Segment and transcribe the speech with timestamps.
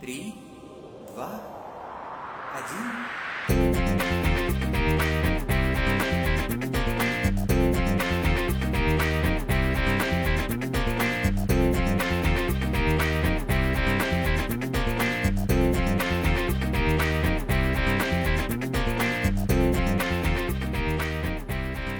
[0.00, 0.34] три,
[1.14, 1.28] два,
[2.54, 3.04] один.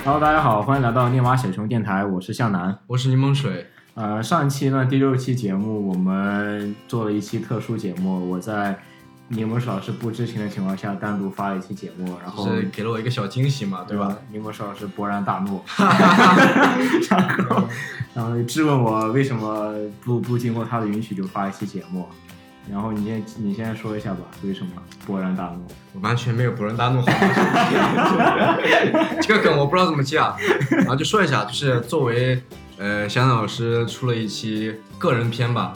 [0.05, 2.79] 哈喽，大家好，欢迎来到念娃小熊电台，我是向南。
[2.89, 3.67] 我是柠檬水，
[4.00, 8.80] 呃，上一期呢，第六期节目，我们做了一期特殊节目，我在
[9.28, 14.18] 柠檬水老师不知情的情况下，单独发了一期节目，然后是给了我一个小惊喜嘛，对吧？？
[14.32, 15.62] 柠檬水老师勃然大怒，
[17.10, 17.68] 然后
[18.14, 22.08] 然后质问我为什么不不经过他的允许就发一期节目，
[22.72, 24.72] 然后你先你先说一下吧，为什么
[25.08, 25.66] 勃然大怒？
[25.94, 27.02] 我完全没有勃然大怒，
[29.22, 30.36] 这个梗我不知道怎么接啊。
[30.72, 32.42] 然后就说一下，就是作为
[32.78, 35.74] 呃香香老师出了一期个人篇吧，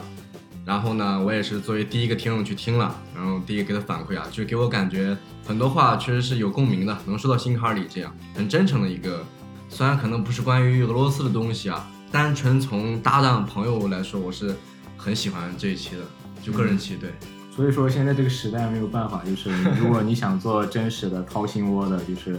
[0.64, 5.16] 然后呢，我也是作为第一个听众去听了，然后第一个给他反馈啊，就给我感觉
[5.46, 9.24] 很多话确实是有共鸣的，能说到心坎里，这样很真诚的一个。
[9.68, 14.54] 虽然可能不是关于俄罗斯的东西啊，单纯从搭档朋友来说，我是
[14.96, 16.02] 很喜欢这一期的，
[16.44, 17.10] 就个人期对。
[17.54, 19.50] 所以说现在这个时代没有办法，就是
[19.80, 22.36] 如果你想做真实的掏心窝的，就是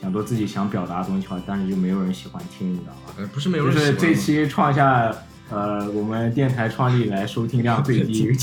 [0.00, 3.14] 想做自己想表达的东西的话，但是就没有人喜欢听，你知道吗？
[3.18, 5.12] 呃，不是没有就是人喜欢吗这期创下
[5.50, 8.34] 呃我们电台创立以来收听量最低一个。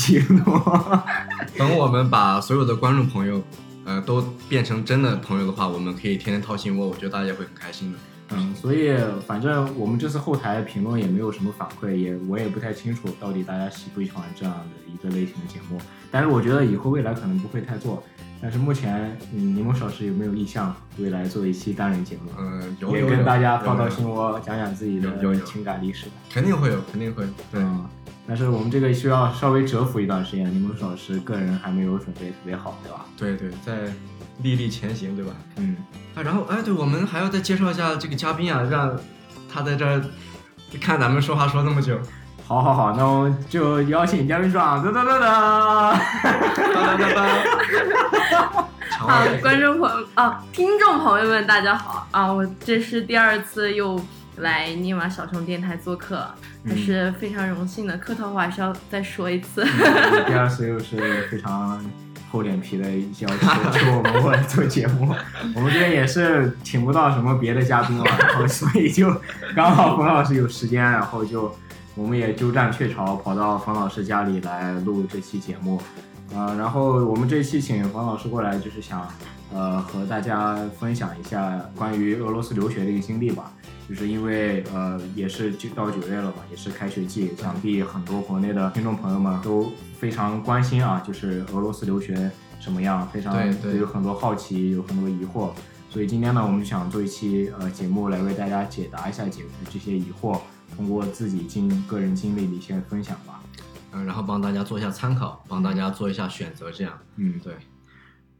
[1.56, 3.42] 等我们把所有的观众朋友，
[3.84, 7.98] 呃，都变成真的朋友的话，我们可以天天掏心窝，我觉得大家也会很开心的。
[8.34, 8.94] 嗯，所以
[9.26, 15.80] 反正我们这次后台评论也没有什么反馈，也我也不太清楚到底大家喜不喜欢这样的一个类型的节目。
[16.10, 18.02] 但是我觉得以后未来可能不会太做。
[18.40, 22.32] 但是目前，嗯，柠檬老师有没有意向未来做一期单人节目？
[22.36, 26.06] 嗯、有有也跟大家有掏掏心窝，讲讲自己的有有有情感历史。
[26.28, 27.24] 肯定会有，肯定会。
[27.52, 27.86] 对，嗯，
[28.26, 33.06] 但是我们这个需要稍微蛰伏一段时间，柠檬老师个人还没有准备特别好，对吧？
[33.16, 33.86] 对对，在
[34.42, 35.32] 砺砺前行，对吧？
[35.58, 35.76] 嗯，
[36.14, 38.98] 啊，然后哎，对，我们还要再介绍一下这个嘉宾啊，让
[39.52, 40.02] 他在这儿
[40.80, 41.98] 看咱们说话说那么久。
[42.46, 45.20] 好好好，那我们就邀请嘉宾出场，噔噔噔噔。
[45.20, 45.96] 哒
[46.74, 47.28] 哒哒哒。
[48.90, 52.30] 场 好，观众朋友啊，听众朋友们，大家好啊！
[52.30, 53.98] 我这是第二次又
[54.36, 56.24] 来尼玛小熊电台做客，
[56.68, 57.96] 还是非常荣幸的。
[57.96, 59.64] 客套话还是要再说一次。
[60.26, 61.82] 第二次又是非常
[62.32, 65.14] 厚脸皮的要求求 我们过来做节目，
[65.54, 69.14] 我们这边也是请不到什么别的嘉宾了，然后所以就
[69.54, 71.54] 刚好冯老师有时间，然后就
[71.94, 75.78] 我们也鸠占鹊巢，跑到冯老师家里来录这期节目。
[76.34, 79.06] 呃，然后我们这一期请冯老师过来，就是想
[79.52, 83.52] 呃和大家分享一下关于俄罗斯留学的一个经历吧。
[83.88, 93.36] 就是因为呃也是就到九月了嘛，也是开学季，想必很多国内的听众朋友们都非常关心啊，就是俄罗斯留学什么样，非常
[93.76, 95.50] 有很多好奇，有很多疑惑。
[95.90, 100.40] 所以今天呢，我们想做一期呃节目来为大家解答一下解这些疑惑，
[100.74, 103.42] 通过自己经个人经历的一些分享吧。
[103.92, 106.98] 嗯，然后帮大家做一下参考，帮大家做一下选择，这样。
[107.16, 107.52] 嗯，对。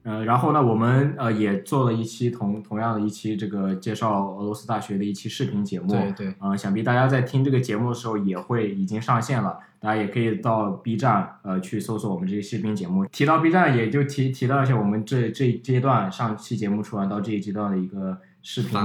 [0.04, 5.88] 呃，然后呢，我们呃也做了一期同同样的一期这个介绍俄罗斯大学的一期视频节目。
[5.88, 13.06] 对对呃，想必大家在听这个节目的时候也会已经上线了，大家也可以到 B 站呃去搜索我们这些视频节目。
[13.06, 18.76] 提到 B 站，也就提提到一下我们这这一阶段上期节目出完到这一阶段的一个视频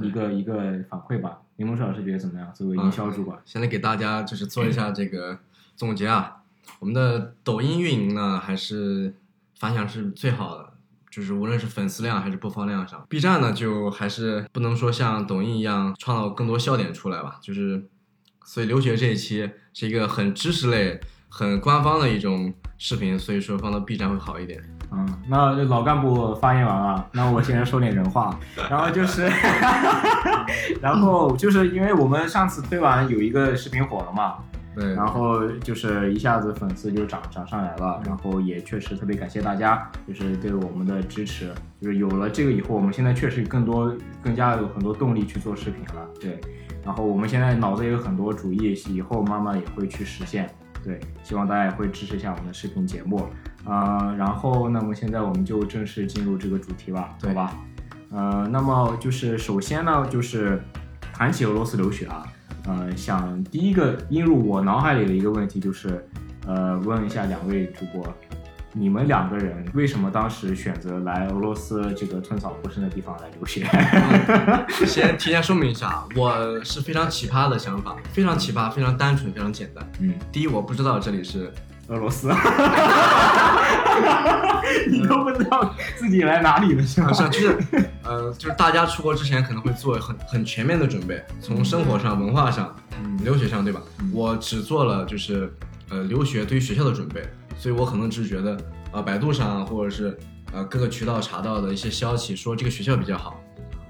[0.00, 1.38] 一个一个反馈吧。
[1.56, 2.50] 柠檬老师觉得怎么样？
[2.54, 5.38] 作为营销主管，现在给大家就是做一下这个
[5.76, 6.38] 总结啊，
[6.80, 9.14] 我们的抖音运营呢还是
[9.62, 10.72] 反响是最好的，
[11.08, 13.00] 就是无论是粉丝量还是播放量上。
[13.08, 17.86] B 站呢就还是不能说像抖音一样创造更多笑点出来吧，就是
[18.44, 24.60] 所以留学这一期是一个很知识类、很官方的一种视频，所以说放到 B 站会好一点。
[24.90, 28.36] 嗯，那老干部发言完了，那我先说点人话，
[28.68, 29.30] 然后就是，
[30.82, 34.38] 然后就是因为我们上次推完有一个视频火了嘛，
[34.74, 46.40] 对，然后就是一下子粉丝就涨涨上来了，然后也确实特别感谢大家，就是对我们的支持，就是有了这个以后，我们现在确实更多更加有很多动力去做视频了，对，
[46.84, 50.48] 然后我们现在脑子也有很多主意，以后慢慢也会去实现，
[50.82, 53.28] 对，希望大家也会支持一下我们的视频节目，
[53.64, 57.28] 呃，然后那么现在我们就正式进入这个主题吧，对。
[57.30, 57.52] 好吧？
[58.14, 60.62] 呃，那么就是首先呢，就是
[61.14, 62.26] 谈起俄罗斯留学啊，
[62.66, 66.04] 呃，想第一个映入我脑海里的一个问题就是，
[66.46, 68.06] 呃，问一下两位主播，
[68.72, 73.66] 你们两个人为什么当时选择来俄罗斯这个寸草不生的地方来留学？
[74.86, 79.84] 先提前说明一下，我是非常奇葩的想法，非常奇葩，非常单纯，非常简单。
[80.00, 81.52] 嗯第一，我不知道这里是
[81.88, 82.28] 俄罗斯，
[84.88, 87.14] 你都不知道自己来哪里了是吗不？
[87.14, 87.58] 是，就是
[88.04, 93.80] 呃，就是大家出国之前可能会做很很全面的准备，从生活上、文化上、嗯留学上，对吧？
[94.00, 95.52] 嗯我只做了就是
[95.90, 97.22] 呃留学对于学校的准备，
[97.58, 98.56] 所以我可能只是觉得
[98.92, 100.18] 啊、百度上或者是
[100.52, 103.40] 呃各个渠道查到的一些消息说这个学校比较好，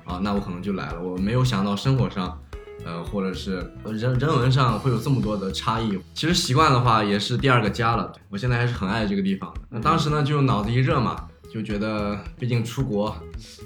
[0.04, 1.00] 啊，那我可能就来了。
[1.00, 2.38] 我没有想到生活上。
[2.84, 5.98] 呃，或者是呃人人文上会有这么多的差异。
[6.14, 8.12] 其实习惯的话，也是第二个家了。
[8.28, 9.60] 我现在还是很爱这个地方的。
[9.70, 13.16] 那当时呢，就脑子一热嘛，就觉得毕竟出国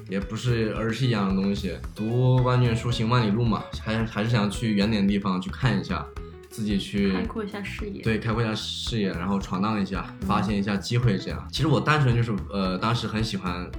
[0.09, 6.05] 也不是儿戏一样的东西，读万卷书行万里路嘛，还还是想去远点的地方去看一下，
[6.51, 8.03] 自己去开阔一下视野。
[8.03, 11.47] 对，开阔一下视野，然后闯荡一下，发现一下机会，这样。
[11.51, 13.71] 其实我单纯就是呃，当时很喜欢，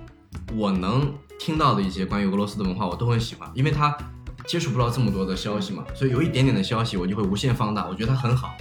[0.54, 3.95] 我能听到的一些关于俄罗斯的文化，我都很喜欢，因为它
[4.48, 8.56] 接触不到这么多的消息嘛，所以有一点点的消息，我就会无限放大，我觉得它很好，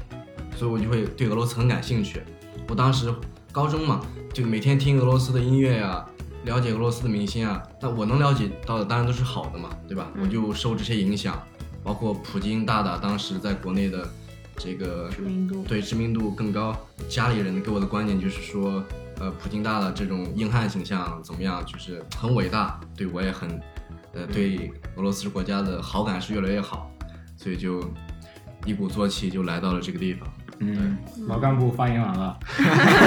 [0.56, 2.20] 所以我就会对俄罗斯很感兴趣。
[2.68, 3.14] 我当时
[3.52, 4.00] 高中嘛，
[4.34, 6.04] 就每天听俄罗斯的音乐呀、
[6.44, 10.10] 了解俄罗斯的明星啊，那我能了解到的当然都是好的嘛，对吧？
[10.16, 11.40] 嗯我就受这些影响，
[11.84, 14.08] 包括普京大大当时在国内的
[14.56, 16.76] 这个知名度对知名度更高。
[17.08, 18.82] 家里人给我的观点就是说，
[19.20, 23.48] 呃，普京大大这种硬汉形象怎么样，就是很伟大，对我也很，
[24.16, 26.90] 呃，对俄罗斯国家的好感是越来越好，
[27.36, 27.82] 所以就
[28.64, 30.26] 一鼓作气就来到了这个地方。
[30.58, 30.96] 嗯，
[31.28, 32.38] 老干部发言完了，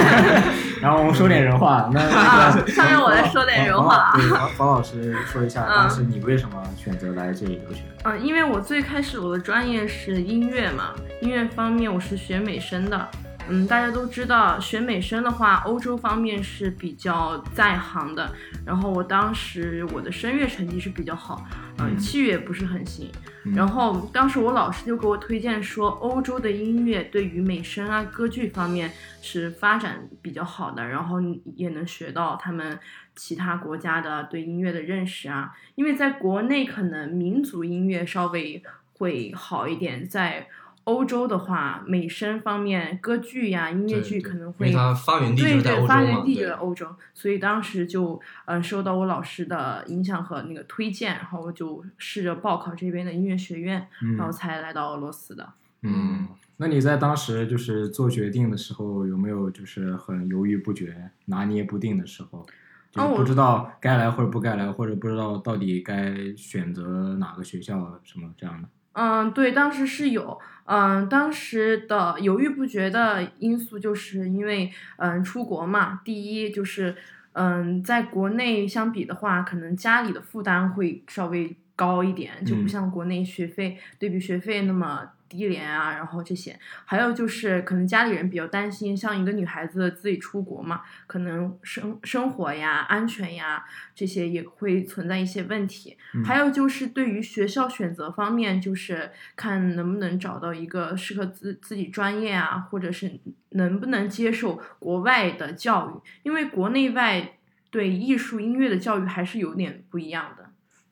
[0.80, 1.90] 然后我们说点人话。
[1.92, 7.82] 那啊那个上面我来说点人话对，房房 老师说一下，嗯当时你为什么选择来这里留学？
[8.04, 13.08] 嗯，因为我最开始我的专业是音乐嘛，音乐方面我是学美声的。
[13.48, 18.32] 嗯，大家都知道学美声的话，欧洲方面是比较在行的。
[18.64, 21.44] 然后我当时我的声乐成绩是比较好，
[21.78, 23.10] 嗯，嗯器乐不是很行。
[23.44, 28.92] 嗯然后当时我老师就给我推荐说，欧洲的音乐对于美声啊、歌剧方面
[29.22, 31.16] 是发展比较好的，然后
[31.56, 32.78] 也能学到他们
[33.16, 35.52] 其他国家的对音乐的认识啊。
[35.74, 38.62] 因为在国内可能民族音乐稍微
[38.98, 40.46] 会好一点，在
[40.84, 53.86] 欧洲的话，美声方面，歌剧呀、音乐剧可能因会为它发源地就对对，是在欧洲嘛，发源地在欧洲，所以当时就呃受到我老师的影响和那个推荐，然后我就试着报考这边的音乐学院，
[54.16, 55.52] 然后嗯才来到俄罗斯的。
[55.82, 62.46] 嗯，那你在当时就是做决定的时候，有没有就是很犹豫不决、拿捏不定的时候？
[62.90, 68.68] 就不知道该来或者不该来，或者不知道到底该选择哪个学校什么这样的。
[68.92, 76.96] 嗯，对，当时是有，嗯，当时的犹豫不决的因素，就是因为，嗯，出国嘛，第一就是，
[77.32, 82.68] 嗯，在国内相比的话，可能家里的负担会稍微高一点，就不嗯。
[82.68, 95.96] 像国内学费对比学费那么低廉啊，然后这些，还有就是可能家里人比较担心，像一个女孩子自己出国嘛，可能生生活呀、安全呀这些也会存在一些问题。
[96.14, 107.38] 嗯还有就是对于学校选择方面，就是看能不能找到一个适合自自己专业啊，或者是能不能接受国外的教育，因为国内外
[107.70, 110.50] 对艺术音乐的教育还是有点不一样的。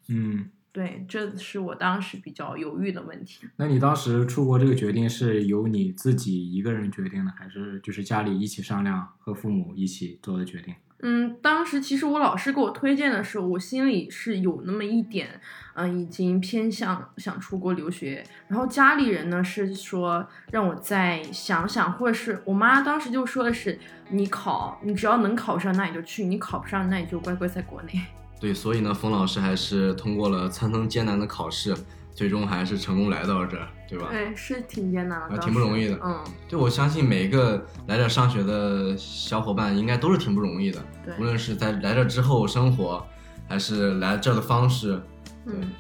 [0.08, 3.44] 嗯，对，这是我当时比较犹豫的问题。
[3.56, 10.72] 那你当时出国这个决定是由你自己一个人决定的，还是就是家里一起商量和父母一起做的决定？
[11.00, 15.40] 嗯，当时其实我老师给我推荐的时候，我心里是有那么一点，
[15.74, 18.22] 嗯、已经偏向想出国留学。
[18.46, 23.76] 然后家里人呢是说让我再想想，或者是我妈当时就说的是，
[24.10, 28.00] 你考，你只要能考上，那你就去；你考不上，那你就乖乖在国内。
[28.40, 31.74] 对，所以呢，冯老师还是通过了层层艰难的考试，
[32.14, 34.06] 最终还是成功来到这儿，对吧？
[34.10, 43.04] 对，是挺艰难的，挺不容易的嗯，对，我相信每一个来这儿上学的小伙伴应该都是挺不容易的，对无论是在来这儿之后生活，
[43.48, 45.00] 还是来这儿的方式，
[45.44, 45.72] 对嗯。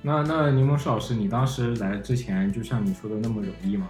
[0.00, 3.88] 那那柠檬师老师，你当时来之前，就像你说的那么容易吗？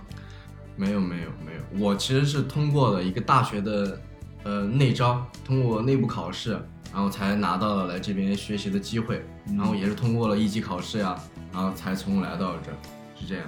[0.74, 4.00] 没有没有没有，我其实是通过了一个大学的
[4.44, 6.58] 呃内招，通过内部考试，
[6.92, 11.18] 然后才拿到了来这边学习的机会，然后也是通过了一级考试呀，
[11.52, 12.76] 然后才从来到这儿，
[13.18, 13.44] 是这样。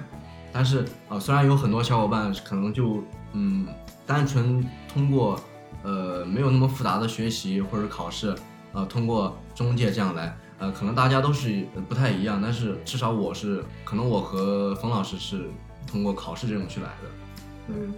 [0.53, 3.01] 但是啊、呃虽然有很多小伙伴可能就
[3.33, 3.65] 嗯
[4.05, 5.39] 单纯通过
[5.81, 8.35] 呃没有那么复杂的学习或者考试，
[8.73, 15.49] 呃通过中介这样来，呃可能大家都是呃不太一样，但是至少我是可能我和冯老师是
[15.87, 17.09] 通过考试这种去来的。
[17.69, 17.93] 嗯，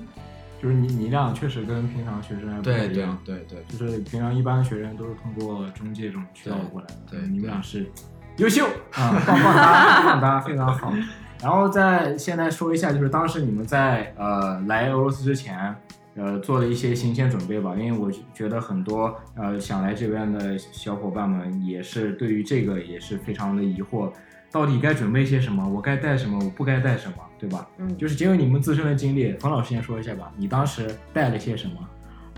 [0.64, 7.86] 就是你你俩确实跟平常学生还不一样，对对，就是平常一般的学生都是通过中介这种渠道过来的，对对你们俩是
[8.38, 10.94] 优秀啊，棒棒哒，棒哒，非常好。
[11.42, 15.76] 然后再现在说一下，就是当时你们在呃来俄罗斯之前，
[16.16, 24.10] 呃做了一些行前准备吧，因为我觉得很多呃想来这边的小伙伴们也是对于这个也是非常的疑惑，
[24.54, 27.68] 到底该准备些什么，我该带什么，我不该带什么，对吧？
[27.80, 31.74] 嗯，就是结合你们自身的经历，冯老师先说一下吧，你当时带了些什么？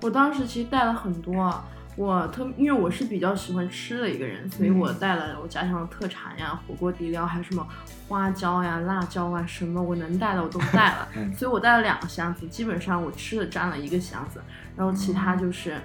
[0.01, 1.65] 我当时其实带了很多啊，
[1.97, 7.67] 我特因为我是比较喜欢吃的一个人，所以我带了我家乡的特产呀、火锅底料，还有什么
[8.07, 11.09] 花椒呀、辣椒啊，什么我能带的我都带了。
[11.15, 14.41] 嗯所以我带了两个箱子，基本上我吃的占了一个箱子，
[14.77, 15.77] 然后其他就是，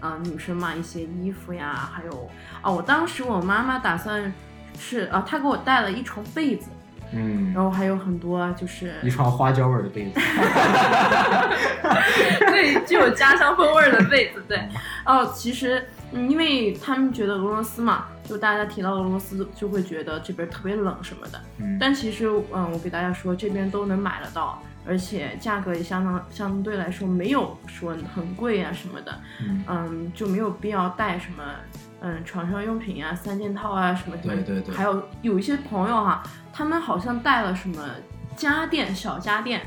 [0.00, 2.30] 嗯、女生嘛一些衣服呀，还有
[2.62, 4.32] 哦，我当时我妈妈打算
[4.78, 6.68] 是啊，他给我带了一床被子，
[7.12, 10.20] 嗯然，后还有很多就是一床花椒味儿的被子。
[12.50, 14.60] 对，具有家乡风味儿的被子，对。
[15.04, 31.42] 哦，其实，嗯，因为他们觉得俄罗斯嘛，就大家提到俄罗斯就会觉得这边特别冷什么的，嗯但其实，嗯，我给大家说，这边都能买得到，而且价格也相当相对来说没有说很贵啊什么的，嗯嗯，就没有必要带什么。
[32.00, 37.84] 嗯，床上用品啊，三件套啊，什么什么，对对对还有有一些朋友哈、他们好像带了什么
[38.36, 39.60] 家电、小家电，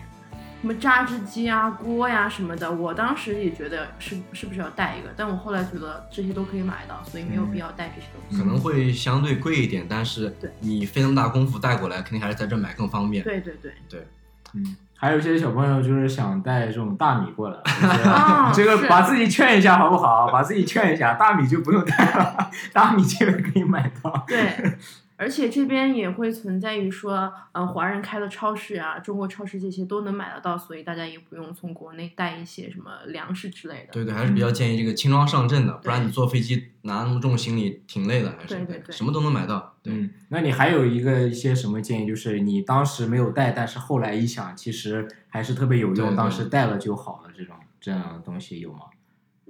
[0.61, 2.71] 什么榨汁机啊、锅呀、什么的。
[2.71, 8.37] 我当时也觉得是是不是要带一个，但我后来觉得这些都可以买到，所以没有必要带这些东西。
[8.37, 13.23] 可能会相对贵一点，但是对你费那么大功夫带过来，肯定还是在这买更方便。
[13.23, 14.07] 对对对，对，
[14.53, 17.57] 嗯，还有一些小朋友就是想带这种大米过来，
[18.53, 20.29] 这个把自己劝一下好不好？
[20.31, 24.23] 把自己劝一下，大米就不用带了，大米这个可以买到。
[24.27, 24.77] 对，
[25.17, 33.93] 而且这边也会存在于说，呃，华人开的超市啊，中国超市这些都能买得到，所以大家也不用从国内带一些什么粮食之类的。
[33.93, 39.70] 对对，还是比较建议这个轻装上阵的，不然你坐飞机拿那么重行李挺累的，还是对对对什么都能买到。
[39.83, 42.07] 对，嗯，那你还有一个一些什么建议？
[42.07, 48.79] 就是你当时没有带，但是后来一想，其实还是特别有用，对对当时带了就好了，这种这样的东西有吗？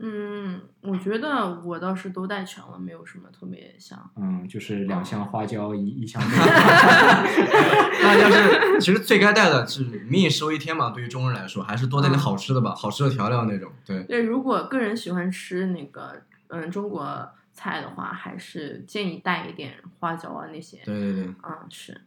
[0.03, 4.09] 嗯，我觉得我倒是都带全了，没有什么特别想。
[4.15, 6.19] 嗯，就是两箱花椒，一一箱。
[8.01, 13.71] 那要是 其实最该带的是民以食为天嘛，对于中国人来说，还是多带点好吃的吧，好吃的调料那种。
[13.85, 20.77] 对，对，如果个人喜欢吃那个嗯中国菜的话，还是建议带一点花椒啊那些。
[20.85, 22.01] 对对对，嗯，是。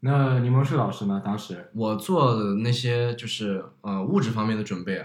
[0.00, 1.20] 那柠檬树老师呢？
[1.24, 5.04] 当时我做的那些就是呃物质方面的准备，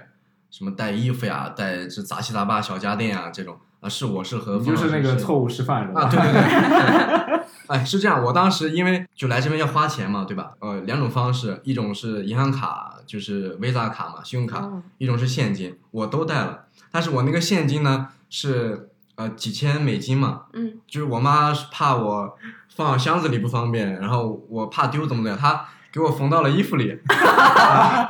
[0.51, 6.01] 什么带衣服呀，带这杂七杂八小家电啊这种啊，是我是和你就是那个错误示范是吧？
[6.01, 10.51] 啊，对对对对， 哎，是这样，我当时因为就来这边要花钱嘛，对吧？
[10.59, 18.90] 呃，两种方式，一种是银行卡，就是 Visa 卡嘛，信用卡，嗯一种是现金，我都带了，但是我那个现金呢是
[19.21, 22.37] 呃几千美金嘛，嗯，就是我妈是怕我
[22.75, 28.07] 放箱子里不方便，然后我怕丢怎么的，她给我缝到了衣服里，啊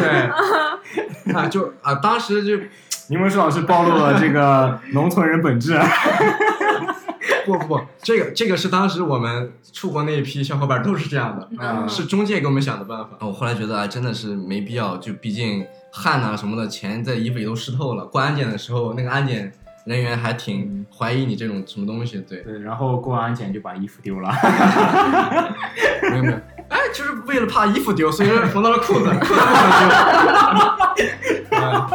[0.00, 2.56] 对， 啊就啊当时就
[3.08, 5.78] 柠檬树老师暴露了这个农村人本质。
[7.44, 13.10] 不不不，这个这个是当时我们出国那一批小伙伴都是这样的，啊嗯是中介给我们想的办法。
[13.20, 18.04] 我后来觉得啊，真的是没必要，就毕竟汗呐、什么的，钱在衣服里都湿透了。
[18.06, 19.52] 过安检的时候，那个安检
[19.84, 22.18] 人员还挺怀疑你这种什么东西。
[22.28, 24.30] 对，对，然后过完安检就把衣服丢了。
[26.10, 26.36] 没有没有，
[26.68, 31.58] 哎，就是为了怕衣服丢，所以说缝到了裤子，裤子不能丢。
[31.58, 31.90] 啊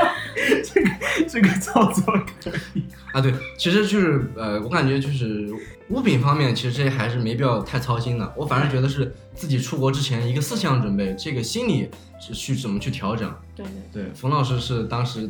[1.27, 2.03] 这个操作
[2.43, 2.83] 可以。
[3.11, 5.49] 啊，对，其实就是呃，我感觉就是
[5.89, 8.33] 物品方面，其实这还是没必要太操心的。
[8.35, 11.89] 我反正觉得是自己出国之前一个思想准备，这个心理
[12.19, 13.33] 是去怎么去调整。
[13.55, 14.03] 对对。
[14.03, 15.29] 对，冯老师是当时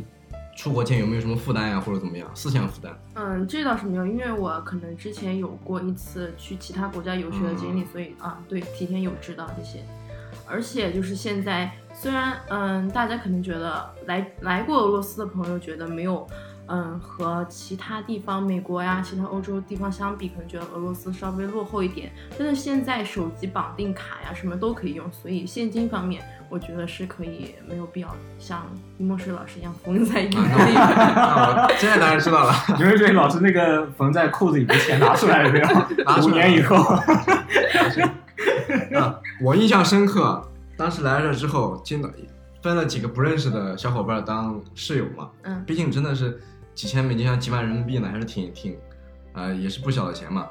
[0.58, 2.28] 出国前有没有什么负担呀，或者怎么样？
[2.34, 2.92] 思想负担？
[3.14, 9.84] 嗯，这倒是没有，因为我可能之前有过一次去其他国家游学的经历，所以啊，对，提前有知道这些。
[10.48, 16.26] 而且就是现在，虽然嗯，大家可能觉得来来过俄罗斯的朋友觉得没有，
[16.68, 22.12] 嗯，和其他地方，美国呀、其他欧洲地方相比，可能觉得俄罗斯稍微落后一点。
[22.38, 28.66] 但是现在手机绑定卡呀，什么都可以用，所以现金方面，我觉得是可以，没有必要像
[28.98, 30.44] 一梦师老师一样缝在衣服里。
[31.78, 32.52] 现在当然知道了。
[32.76, 35.66] 你们这老师那个缝在裤子里的钱拿出来了没有？
[36.04, 36.76] 拿出来了五年以后，
[38.94, 40.46] 啊，我印象深刻，
[40.76, 42.10] 当时来了之后，见到
[42.62, 46.38] 分了几个不认识的小伙伴当室友嘛，嗯毕竟真的是
[46.78, 48.78] 几千美金，像几万人民币呢，还是挺挺，
[49.32, 50.48] 呃，也是不小的钱嘛。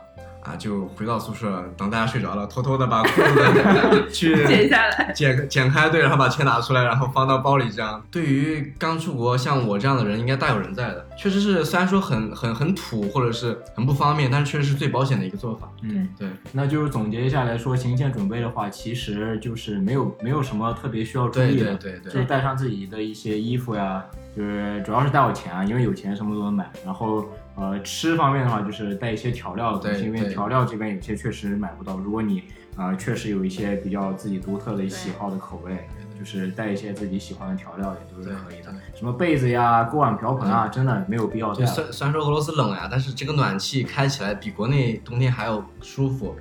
[0.47, 5.11] 啊，就回到宿舍，等大家睡着了，偷偷的把裤子去 剪下来。
[5.13, 8.01] 剪剪开，对，然后把钱拿出来，然后放到包里，这样。
[8.09, 11.05] 对于刚出国像我这样的人，应该大有人在的。
[11.17, 15.69] 确实是，虽然说很很很土，或者是很不方便，但是确实是最保险的一个做法。
[15.81, 24.03] 嗯，对，那就是总结一下来说，行前准备的话，其实就是没有没有什么特别需要注对意的，对对对就是带上自己的一些衣服呀，
[24.35, 26.69] 就是主要是带好钱啊，因为有钱什么都能买。
[26.85, 27.25] 然后
[27.57, 31.97] 呃，吃方面的话，就是带一些调料的东西，因为调料这边有些确实买不到。
[31.97, 32.43] 如果你
[32.77, 35.87] 呃确实有一些比较自己独特的喜好的口味，
[36.17, 38.71] 就是带一些自己喜欢的调料也都是可以的。
[38.93, 41.51] 什么被子呀、锅碗瓢盆啊，真的没有必要。
[41.53, 46.35] 虽虽然说俄罗斯冷呀，但是这个暖气开起来比国内冬天还要舒服。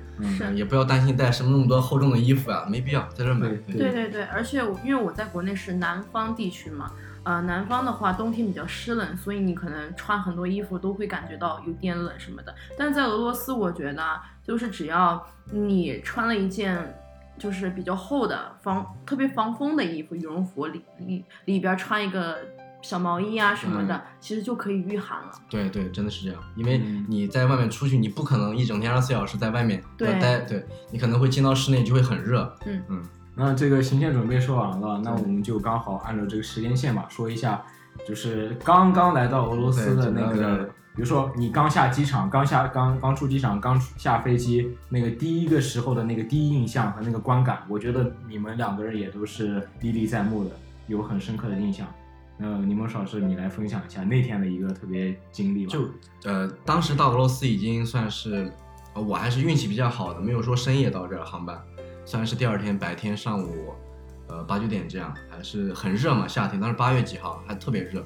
[0.55, 3.47] 也不要担心带什么那么多厚重的衣服呀，没必要在这儿买。
[3.47, 6.91] 对对对对，而且我因为我在国内是南方地区嘛，
[7.27, 12.55] 呃，南方的话冬天比较湿冷，所以你可能穿很多衣服都会感觉到有点冷什么的。
[12.77, 16.97] 但是在俄罗斯，我觉得啊就是只要你穿了一件
[17.37, 22.37] 就是比较厚的防特别防风的衣服，羽绒服里里里边穿一个
[22.81, 25.31] 小毛衣啊什么的，其实就可以御寒了。
[25.49, 32.55] 对对，真的是这样，因为嗯你在外面出去，你不可能一整天二十四小时在外面对待，对你可能会进到室内就会很热。
[32.65, 33.03] 嗯嗯，
[33.39, 37.61] 那这个行前准备说完了，那我们就刚好按照这个时间线吧，说一下，
[38.07, 40.63] 就是刚刚来到俄罗斯的那个，
[40.95, 50.49] 比如说你刚下机场，刚下刚刚出机场，刚下飞机，那个第一个时候的那个第一印象和那个观感，我觉得你们两个人也都是历历在目的，
[50.87, 51.85] 有很深刻的印象。
[52.39, 55.71] 那柠檬老师，你来分享一下那天的一个特别经历吧。
[55.71, 55.87] 就
[56.23, 58.51] 呃，当时到俄罗斯已经算是，
[58.95, 61.59] 呃我还是运气比较好的，没有说深夜到这儿航班，
[62.07, 63.73] 算是第二天白天上午，
[64.29, 68.01] 呃八九点这样，还是很热嘛，夏天，当时八月几号还特别热，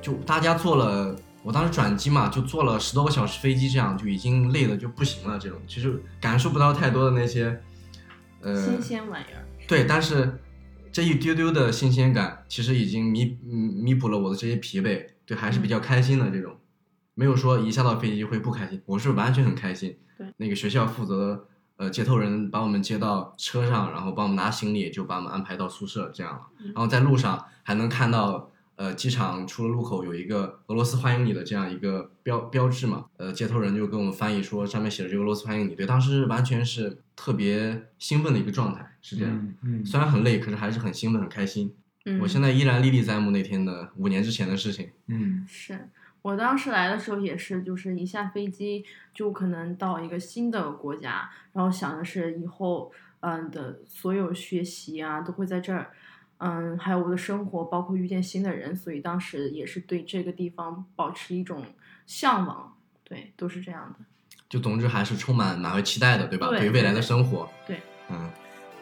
[0.00, 5.58] 就大家坐了，我当时转机嘛，就坐了十多个小时飞机，这样就已经累的就不行了，这种。
[5.66, 7.60] 其实感受不到太多的那些，
[8.40, 10.38] 呃，新鲜玩意儿，对，但是
[10.92, 16.54] 这一丢丢的新鲜感，其实已经弥弥弥补了我的这些疲惫，对，还是比较开心的这种，
[17.14, 19.98] 没有说一下到飞机会不开心，我是完全很开心。
[20.16, 28.50] 对，那个学校负责呃接头人把我们接到车上，然后帮我们拿行李，就把我们安排到宿舍这样然后在路上还能看到。
[28.76, 39.32] 呃，机场出了路口有一个俄罗斯欢迎你的这样一个标标志嘛，呃，接头人就跟我们翻译说上面写着这个俄罗斯欢迎你，对，当时完全是特别兴奋的一个状态，是这样。
[39.32, 41.72] 嗯嗯，虽然很累，可是还是很兴奋、很开心。
[42.04, 44.90] 嗯，我现在依然历历在目那天的五年之前的事情。
[45.06, 45.88] 嗯是
[46.24, 48.82] 我当时来的时候也是，就是一下飞机
[49.12, 55.90] 就可能到一个新的国家，然后想的是以后嗯的所有学习啊都会在这儿，
[56.38, 61.62] 嗯，还有我的生活，包括遇见新的人，所以当时也是对这个地方保持一种
[62.06, 64.02] 向往，对，都是这样的。
[64.48, 66.48] 就总之还是充满满怀期待的，对吧？
[66.48, 68.30] 对对于未来的生活，对，嗯，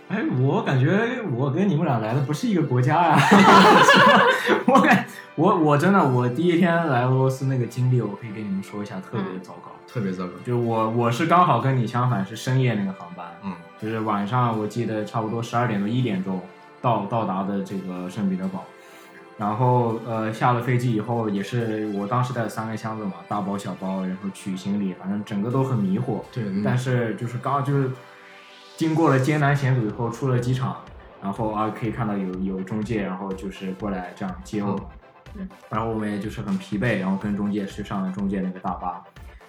[0.09, 3.19] 哎，我感觉我跟你们俩来的不是一个国家呀、
[4.69, 9.71] 我感我我真的我第一天来俄罗斯那个经历，我可以跟你们说一下，特别糟糕。
[9.87, 10.33] 特别糟糕。
[10.45, 16.41] 就我我是刚好跟你相反，是深夜那个航班，嗯，就是晚上我记得差不多十二点多一点钟
[16.81, 18.65] 到到达的这个圣彼得堡，
[19.39, 26.23] 然后呃下了飞机以后也是我当时带了三个箱子嘛，大包小包，然后取行李，反正整个都很迷惑。
[26.33, 27.91] 对，嗯但是就是刚刚就是
[28.77, 30.77] 经过了艰难险阻以后出了机场，
[31.23, 34.87] 然后啊可以看到有有中介，然后就是过来这样接我们，嗯
[35.69, 39.03] 然后我们也就是很疲惫，然后跟中介去上了中介那个大巴，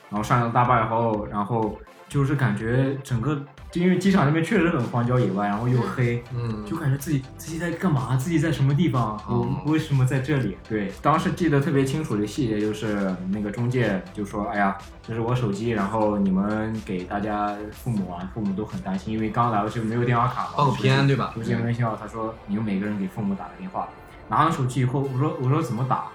[0.09, 3.41] 然后上了大巴以后，然后就是感觉整个
[3.73, 8.15] 因为机场那边确实很荒郊野外，然后又黑，嗯，就感觉自己自己在干嘛？
[8.15, 9.19] 自己在什么地方？
[9.65, 10.55] 为什么在这里？
[10.69, 21.31] 对，当时记得特别清楚的细节就是那个中介就说：“哎呀，这是我手机，然后你们给大家父母啊，父母都很担心，因为刚来就没有电话卡嘛，报个平安对吧？
[21.35, 23.89] 手机没信号。”他说：“你们每个人给父母打个电话。”
[24.29, 26.05] 拿了手机以后，我说：“我说怎么打？”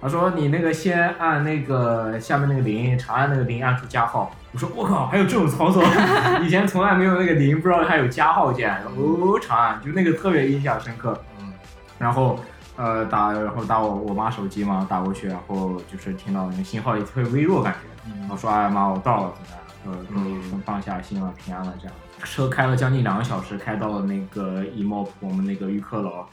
[0.00, 5.82] 他说：“你那个先按那个下面那个零，长按那个零，按出加号。”我说：“我靠，还有这种操作？
[6.44, 11.18] 以前从来没有那个零，不知道还有加号键。”哦，长按，就那个特别印象深刻。
[11.40, 11.52] 嗯，
[11.98, 12.38] 然后
[12.76, 18.10] 呃打，然后打我我妈手机嘛，打过去，然后就是听到那个信号也特别微弱感觉。
[18.20, 19.60] 然后说：“哎妈，我到了，怎么样？
[19.98, 26.24] 呃，终于放下心了，平安了。”这样，车开了将近两个小时，开到了那个 EMOP 我们那个预科楼。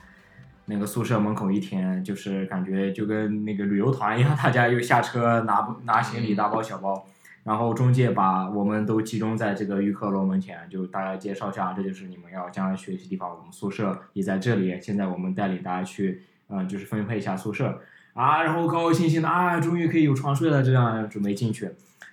[0.65, 7.05] 那个宿舍门口一天，就是感觉就跟那个旅游团一样，大家又下车拿拿行李，大包小包，
[7.43, 14.79] 然后中介把我们都集中在这个预科楼门前，就大家介绍一下，这就是你们要将来学习地方，我们宿舍也在这里。
[14.81, 17.81] 现在我们带领大家去，嗯、就是分配一下宿舍
[18.13, 21.69] 啊，然后高高兴兴的啊，终于可以有床睡了，这样准备进去。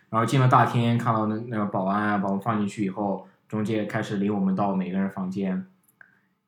[0.08, 5.64] 然后进了大厅，看到那那个保安啊把我们放进去以后，中介开始领我们到每个人房间，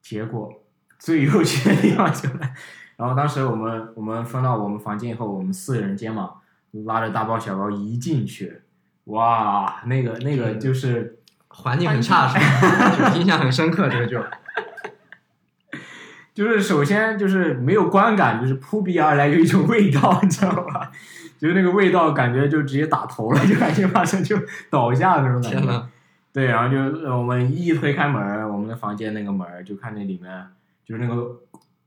[0.01, 0.53] 结果
[1.03, 2.55] 最有趣的地方就来，
[2.97, 6.31] 然后当时我们我们分到我们房间以后，我们四个人间嘛，
[6.87, 8.63] 拉着大包小包一进去，
[9.05, 11.19] 哇，那个那个就是。
[11.55, 13.11] 环境很差是吧？
[13.13, 14.19] 就印象很深刻，这个就
[16.33, 20.91] 就是首先就是没有观感，就是扑鼻而来有一种味道，你知道吧？
[21.39, 24.35] 就是那个味道，感觉就直接打头了，就感觉马上就
[24.71, 25.89] 倒下那种感觉。
[26.33, 30.47] 对，然后就呃我们一推开门，我们的房间那个门，就看那里面
[30.85, 31.37] 就是那个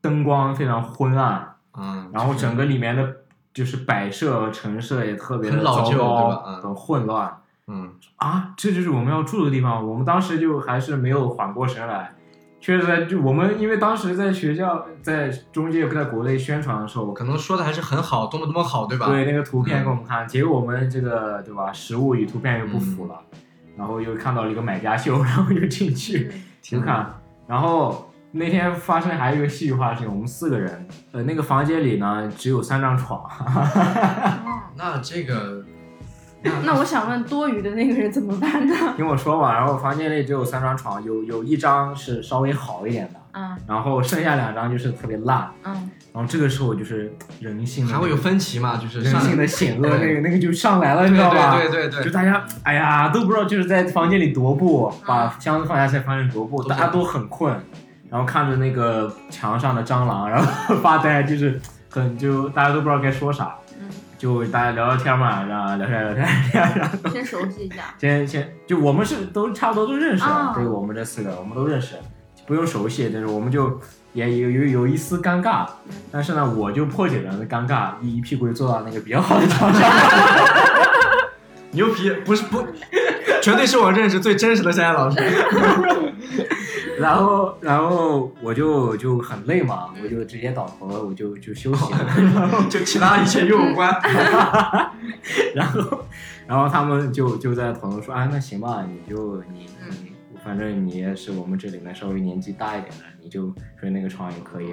[0.01, 3.17] 灯光非常昏暗，嗯，然后整个里面的
[3.53, 7.37] 就是摆设和陈设也特别的很老旧糟糕很混乱。
[7.67, 9.87] 嗯，啊，这就是我们要住的地方。
[9.87, 12.13] 我们当时就还是没有缓过神来，
[12.61, 19.07] 确实，就我们因为当时在学校，在中介在国内宣传的时候，可能说的还是很好，多么多么好，对吧？
[19.07, 23.19] 对那个图片给我们看，结果我们这个对吧，实物与图片又不符了，
[23.75, 26.31] 然后又看到了一个买家秀，然后又进去
[26.61, 35.63] 就看，然后那天发生还有一个戏剧化的事情，我们四个人，呃，那个房间里呢只有三张床，哦 那这个，
[36.65, 38.75] 那我想问，多余的那个人怎么办呢？
[38.97, 43.19] 听我说嘛，然后房间里只有三张床，有有一张是稍微好一点的。
[43.37, 45.73] 嗯然后剩下两张就是特别烂，嗯，
[46.13, 48.77] 然后这个时候就是人性还会有分歧嘛？
[48.77, 51.57] 就是人性的险恶，那个那个就上来了，你知道吧？
[51.59, 57.53] 对对对对，就大家哎呀都不知道就是在房间里踱步，把箱子放下才发现踱步，大家都很困，
[58.09, 63.87] 然后看着那个墙上的蟑螂，然后发呆，就是很就大家都不知道该说啥，嗯，
[64.17, 67.93] 就大家聊聊天嘛，然后聊天聊天然后先熟悉一下。
[67.99, 71.95] 先先就我们是都差不多都认识了对我们这四个我们都认识，
[72.45, 73.79] 不用熟悉，但是我们就
[74.13, 75.65] 也有有有一丝尴尬，
[76.11, 79.89] 但是呢，我就破解了那尴尬，一一屁股就坐到那个比较好的床上。
[81.71, 82.65] 牛皮，不是不，
[83.41, 85.17] 绝对是我认识最真实的山野老师。
[86.99, 92.65] 然后，然后我就就很累嘛，我就直接倒头了，我就就休息了。
[92.69, 93.91] 就其他一切与我无关。
[95.53, 96.05] 然后，
[96.47, 99.67] 然后他们就就在讨论说，啊，那行吧，你就你
[100.03, 104.69] 你，反正你也是我们这里面稍微年纪大一点的，你就睡那个床也可以。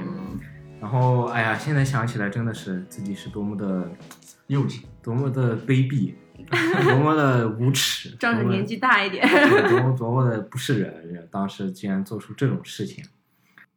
[0.81, 3.91] 然后，哎呀，现在想起来真的是自己是多么的
[4.49, 6.13] 幼稚，多么的卑鄙，
[6.51, 9.27] 多么的无耻，仗着年纪大一点。
[9.29, 13.05] 对多么多么的不是人，当时竟然做出这种事情，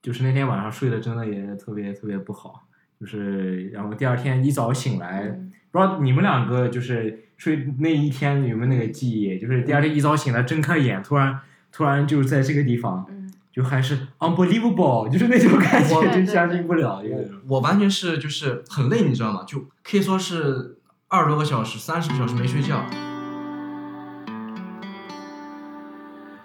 [0.02, 2.68] 就是那天晚上睡得真的也特别特别不好，
[3.00, 5.28] 就是然后第二天一早醒来，
[5.72, 11.39] 不知道你们两个就是睡那一天有没有那个记忆，就是第二天一早醒来睁开眼，突然
[11.72, 19.44] 突然就是在这个地方，嗯，就还是 unbelievable，就是那种感觉，我就相信不了，我我完全是就是很累，你知道吗？
[19.46, 20.75] 就可以说是
[21.15, 22.84] 二十多个小时、三十个小时没睡觉。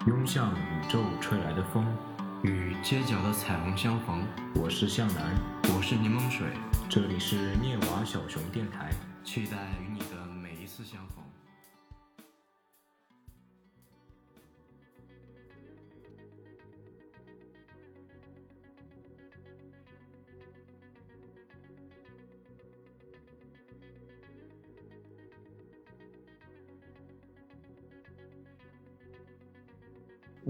[0.06, 1.84] 拥向宇宙吹来的风，
[2.44, 4.22] 与街角的彩虹相逢，
[4.54, 5.34] 我是向南，
[5.76, 6.46] 我是柠檬水，
[6.88, 8.90] 这里是涅瓦小熊电台。
[9.24, 9.56] 期待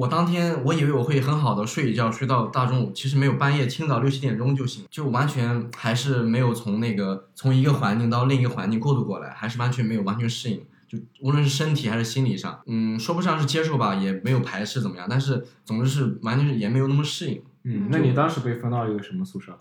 [0.01, 19.59] 我当天我以为我会很好的睡一觉，睡到大中午，其实没有，半夜清早六七点钟就醒，就完全还是没有从那个从一个环境到另一个环境过渡过来，还是完全没有完全适应，就无论是身体还是心理上，嗯，说不上是接受吧，也没有排斥怎么样，但是总之是完全是也没有那么适应，嗯，那你当时被分到一个什么宿舍？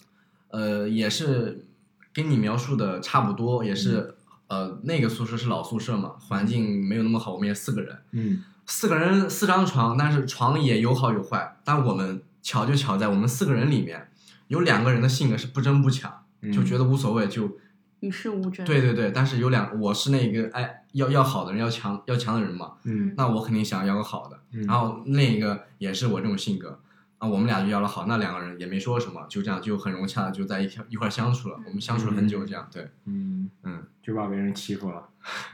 [0.51, 1.65] 呃，也是
[2.13, 4.15] 跟你描述的差不多，也是、
[4.47, 11.57] 呃那个宿舍是老宿舍嘛，环境没有那么好，我们也四个人，嗯四个人四张床，但是床也有好有坏。
[11.63, 14.07] 但我们巧就巧在我们四个人里面，
[14.47, 17.57] 有两个人的性格是不争不抢，嗯就觉得无所谓，就
[18.01, 18.63] 与世无争。
[18.65, 19.11] 对对对。
[19.11, 24.39] 但是有两，我是那个哎要要好的人，要强要强的人嘛，嗯那我肯定想要个好的。
[24.53, 26.79] 嗯然后另一个也是我这种性格，
[27.19, 31.59] 啊，我们俩就要了好，那两个人也没说什么，就这样就很融洽的就在一块一块相处了。
[31.65, 35.07] 我们相处了很久，这样对，嗯嗯，就把别人欺负了。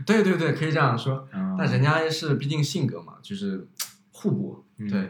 [0.06, 1.28] 对对对，可以这样说。
[1.34, 3.68] 嗯但人家是毕竟性格嘛，就是
[4.12, 5.10] 互补，嗯对。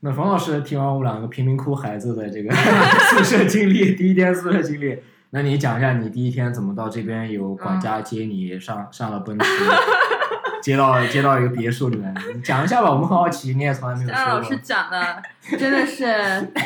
[0.00, 2.54] 那冯老师听完我们两个贫民窟孩子的这个
[3.10, 4.98] 宿舍经历，第一天宿舍经历，
[5.30, 9.46] 那你讲一下你第一天怎么到这边有管家接你上上了奔驰，
[10.66, 14.56] 接到接到一个别墅里面，讲一下吧，我们很好奇，你也从来没有向老师。
[14.56, 15.22] 讲的
[15.56, 16.04] 真的是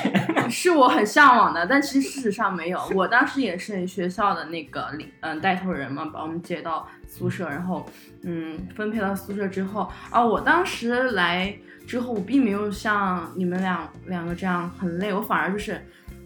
[0.48, 2.80] 是我很向往的，但其实事实上没有。
[2.94, 7.86] 我当时也是学校的那个领嗯带头人嘛，把我们接到宿舍，然后
[8.22, 11.54] 嗯分配到宿舍之后啊，我当时来
[11.86, 15.78] 之后，我并没有像你们两两个这样很累，我反而就是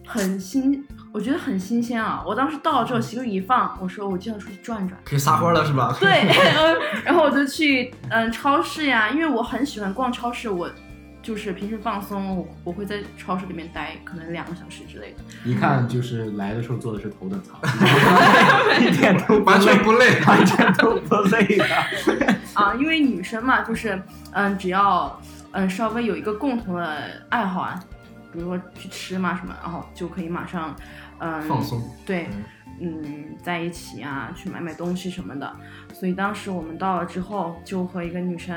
[0.07, 2.21] 很新，我觉得很新鲜啊。
[2.27, 5.01] 我当时到了之后，行李一放，我说我就要出去转转。
[5.05, 5.97] 可以撒欢了是吧？
[6.01, 10.69] 对， 嗯然后我就去嗯超市呀，因为我很喜欢逛超市，我
[11.23, 15.19] 就是平时放松，我我会在超市里面待可能两个小时之类的。
[15.49, 17.57] 一看就是来的时候坐的是头等舱，
[18.85, 20.21] 一点都不完全累，不累。
[20.27, 21.65] 完全都不累的。
[22.55, 25.17] 啊，因为女生嘛，就是嗯，只要
[25.53, 26.99] 嗯稍微有一个共同的
[27.29, 27.81] 爱好啊，
[28.33, 30.75] 比如说去吃嘛什么，然后就可以马上
[31.19, 31.83] 嗯放松。
[32.05, 32.29] 对，
[32.81, 35.57] 嗯，在一起啊，去买买东西什么的。
[35.93, 38.55] 所以当时我们到了之后，就和一个女生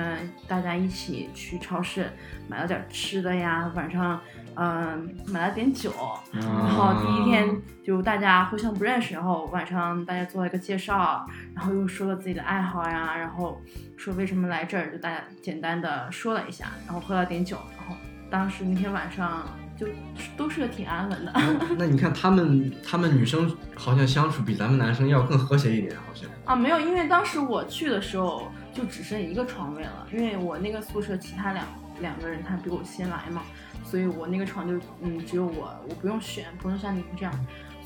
[0.47, 2.11] 大家一起去超市
[2.47, 4.19] 买了点吃的呀，晚上
[4.59, 5.93] 嗯、买了点酒，
[6.31, 7.47] 然后第一天
[7.83, 13.61] 就大家互相不认识，然后晚上大家做了一个介绍，然后又说了自己的爱好呀，然后
[13.97, 17.95] 说为什么来这儿，就大家简单的说了一下，然后喝了点酒，然后
[18.31, 19.45] 当时那天晚上
[19.79, 19.87] 就
[20.35, 21.33] 都睡得挺安稳的。
[21.77, 26.29] 那你看他们，他们女生好像相处比咱们男生要更和谐一点，好像。
[26.45, 31.65] 啊，没有，因为当时我去的时候就只剩一个床位了，因为我那个宿舍其他两
[31.99, 33.41] 两个人他比我先来嘛，
[33.83, 37.33] 所以我那个床就嗯只有我，我不用选，不用像你们这样，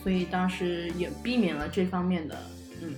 [0.01, 2.37] 所以当时也避免了这方面的
[2.81, 2.95] 嗯。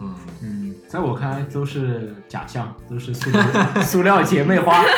[0.00, 3.42] 嗯，嗯，在我看来都是假象，都是塑料
[3.80, 4.82] 塑料姐妹花。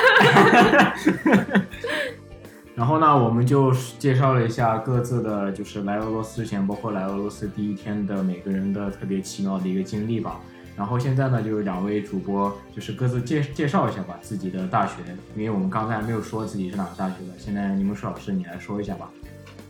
[2.76, 10.38] 然后呢，我们就介绍了一下各自的，就是来俄罗斯之前，包括来俄罗斯第一天的每个人的特别奇妙的一个经历吧。
[10.76, 14.96] 然后现在呢，就是两位主播，就是各自介介绍一下吧自己的大学，
[15.34, 17.32] 因为我们刚才没有说自己是哪个大学的。
[17.38, 19.08] 现在柠檬树老师，你来说一下吧。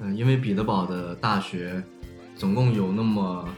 [0.01, 1.81] 嗯，因为彼得堡的大学
[2.35, 3.49] 总共有那么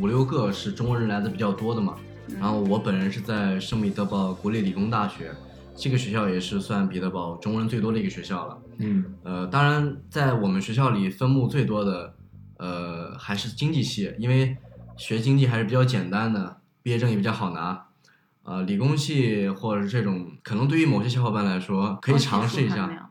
[0.00, 1.94] 五六个是中国人来的比较多的嘛，
[2.40, 5.30] 然后我本人是在圣彼得堡国立理工大学，
[5.76, 8.58] 这个学校也是算彼得堡中国人最多的一个学校了。
[8.78, 12.14] 嗯呃，当然在我们学校里分目最多的，
[12.58, 14.56] 呃，还是经济系，因为
[14.96, 17.86] 学经济还是比较简单的，毕业证也比较好拿。
[18.42, 23.10] 呃，理工系或者是这种，可能对于某些小伙伴来说，可以尝试一下。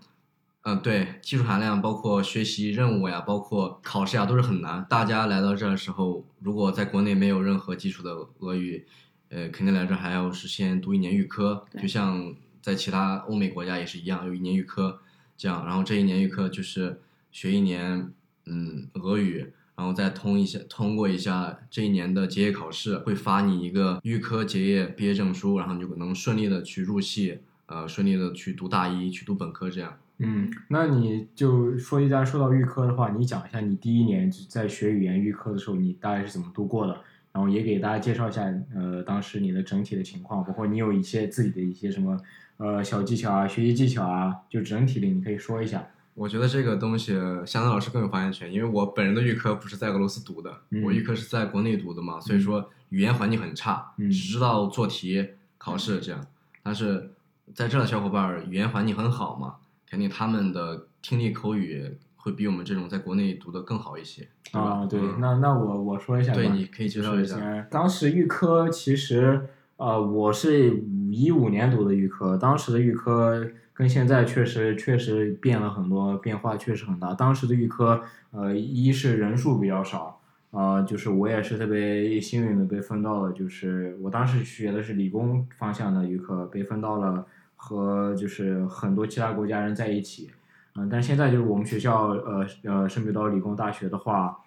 [0.66, 4.86] 嗯，对，技术含量包括学习任务呀，包括考试呀，都是很难。
[4.90, 8.86] 大家来到这儿的时候，如果在国内没有任何基础的俄语，
[9.28, 15.02] 呃，肯定来这儿还要是先读一年预科，就像在其他欧美国家也是一样，有一年预科，
[15.38, 17.00] 这样，然后这一年预科就是
[17.32, 18.12] 学一年，
[18.46, 29.98] 嗯，俄语，然后再通一下，通过一下这一年的结业考试，会发你一个预科结业毕业证书，然后你就能顺利的去入系，呃，顺利的去读大一，去读本科这样。
[30.20, 37.02] 嗯，那你就说一下，说到预科的话，你讲一下你第一年在学语言预科的时候，你大概是怎么度过的？
[37.32, 38.44] 然后也给大家介绍一下，
[38.76, 42.16] 呃，当时你的整体的情况，包括你有一些自己的一些什么，
[42.58, 45.88] 呃，小技巧啊，学习技巧啊，就整体的你可以说一下。
[46.14, 47.14] 我觉得这个东西，
[47.46, 56.24] 香港老师更有发言权，因为我本人的预科不是在俄罗斯读的，嗯我预科是在国内读的嘛，所以说语言环境很差，嗯只知道做题、考试这样。
[56.62, 57.12] 但是
[57.56, 59.56] 在这儿的小伙伴儿语言环境很好嘛，
[59.90, 64.28] 肯定他们的听力口语会比我们这种在国内读的更好一些？
[64.52, 66.36] 啊，对，嗯那那我我说一下吧。
[66.36, 67.26] 对，你可以介绍一。
[67.26, 67.66] 下。
[67.72, 69.50] 当时预科其实，
[69.84, 77.14] 呃，我是一五年读的预科，当时的预科跟现在确实确实变了很多，变化确实很大。
[77.14, 87.26] 当时的预科，呃，一是人数比较少，呃，就是我也是特别幸运的被分到了，就是我当时学的是理工方向的预科，被分到了
[87.58, 90.30] 和就是很多其他国家人在一起。
[90.76, 94.40] 嗯、但现在就是我们学校，呃呃，圣彼得堡理工大学的话，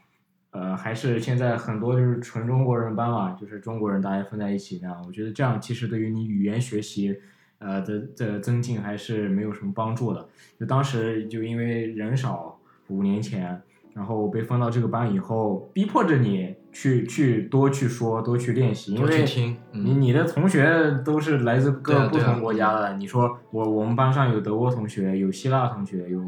[0.51, 5.03] 呃，还是现在很多就是纯中国人班嘛，就是中国人大家分在一起那样。
[5.07, 7.19] 我觉得这样其实对于你语言学习，
[7.59, 10.27] 呃的的增进还是没有什么帮助的。
[10.59, 13.61] 就当时就因为人少，五年前，
[13.93, 26.23] 然后被分到这个班以后，逼迫着你去去多去说，多去练习，因为听，你嗯，你的同学都是来自各不同国家的，你说我我们班上有德国同学，有希腊同学，有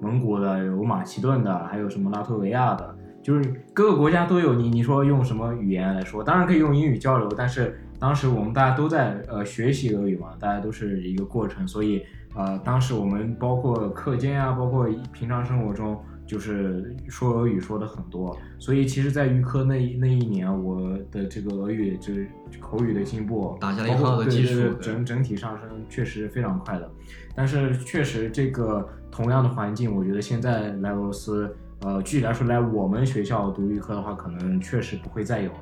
[0.00, 4.68] 蒙古的，有马其顿的，还有什么拉脱维亚的，就是各个国家都有你。
[4.68, 6.22] 你说用什么语言来说？
[6.22, 12.04] 当然可以用英语交流，但是当时我们大家都在呃学习俄语嘛，大家都是一个过程，所以
[12.34, 15.98] 呃当时我们包括课间啊，包括平常生活中。
[16.24, 22.26] 就是说俄语说的很多，所以其实，在预科那一那一年，我的这个俄语就是
[22.58, 26.90] 口语的进步，打下了一个好的基础整整体上升确实非常快的。
[27.34, 35.58] 但是确实这个同样的环境，我觉得现在来俄罗斯，呃，具体来说来我们学校读预科的话，可能确实不会再有了。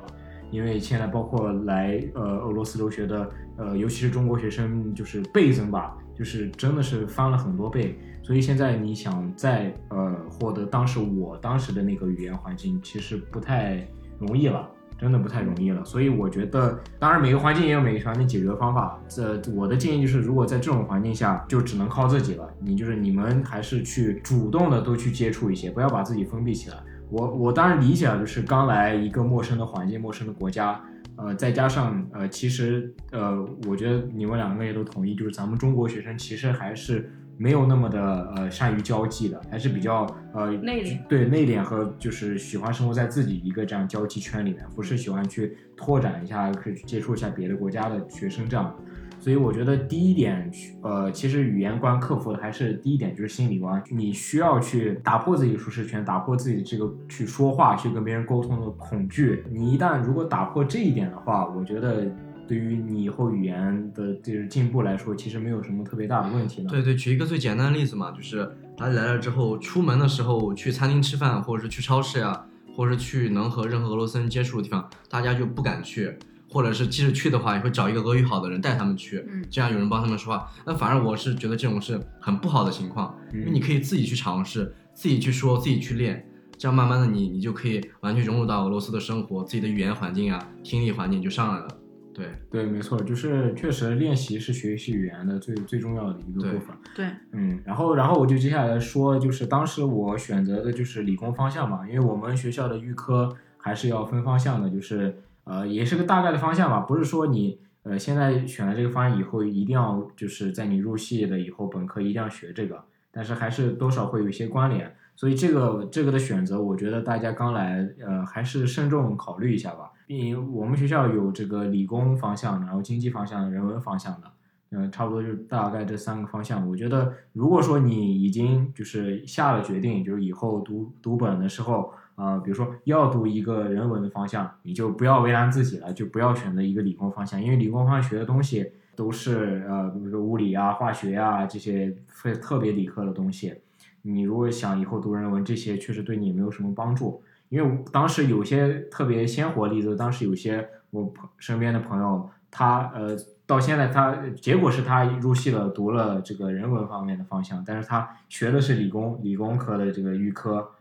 [0.51, 7.97] 因为现在包括来呃俄罗斯留学的，呃，尤其是中国学生，就是倍增吧，就是真的是翻了很多倍。
[8.21, 13.87] 所以现在你想再呃获得当时我当时的那个语言环境，其实不太
[14.19, 14.69] 容易了，
[15.01, 15.83] 真的不太容易了。
[15.83, 19.01] 所以我觉得，当然每个环境也有每个环境解决的方法。
[19.09, 22.47] 这我的建议就是，如果在这种环境下，就只能靠自己了。
[22.59, 26.77] 你就是你们还是去主动的都去接触一些，不要把自己封闭起来。
[27.09, 30.79] 我我当然理解了，就是刚来一个陌生的环境、陌生的国家，
[31.15, 37.11] 呃，再加上呃，其实呃，我觉得你们两个也都同意，就是咱们中国学生其实还是。
[37.37, 48.75] 没有那么的呃善于交际的，还是比较呃内敛，对内敛和就是喜欢生活在自己一个这样交际圈里面，不是喜欢去拓展一下，可以去接触一下别的国家的学生这样。
[49.19, 59.43] 所以我觉得第一点，呃，其实语言关克服的还是第一点就是心理关，你需要去打破自己舒适圈，打破自己这个去说话、去跟别人沟通的恐惧。
[59.51, 62.05] 你一旦如果打破这一点的话，我觉得。
[62.51, 66.69] 对于你以后语言的就是进步来说，其实没有什么特别大的问题呢。
[66.69, 76.13] 对对，举一个最简单的例子嘛，就是他来了之后，出门的时候去餐厅吃饭，或者是去超市呀，或者是去能和任何俄罗斯人接触的地方，大家就不敢去，
[76.49, 80.51] 或者是即使去的话，也会找一个俄语好的人带他们去，嗯，这样有人帮他们说话。
[80.65, 91.77] 那反而我是觉得这种是很不好的情况，因为你可以自己去尝试，自己去说，自己去练，这样慢慢的你你就可以完全融入到俄罗斯的生活，自己的语言环境啊，听力环境就上来了。
[92.13, 96.75] 对对，没错，就是确实练习是学习语言的最最重要的一个部分。
[96.95, 114.93] 对，嗯，然后然后我就接下来说，就是当时我选择的就是理工方向嘛，因为我们学校的预科还是要分方向的，就是呃也是个大概的方向吧，不是说你呃现在选了这个方向以后一定要就是在你入系的以后本科一定要学这个，但是还是多少会有一些关联。
[115.21, 119.91] 所以这个这个的选择，我觉得大家刚来，呃，还是慎重考虑一下吧。
[120.07, 124.31] 并我们学校有这个理工方向，然后经济方向、人文方向的，
[124.71, 126.67] 嗯，差不多就大概这三个方向。
[126.67, 143.53] 我觉得，如果说你已经就是下了决定，就是以后读读本的时候，呃，比如说要读一个人文的方向，你就不要为难自己了，就不要选择一个理工方向，因为理工方向学的东西都是呃，比如说物理啊、化学啊这些非特别理科的东西。
[144.01, 147.23] 你如果想以后读人文，这些确实对你也没有什么帮助。
[147.49, 160.71] 因为当时有些特别鲜活例子，当时有些我朋身边的朋友，他呃到现在他结果是他入戏了，读了这个人文方面的方向，但是他学的是理工理工科的这个预科。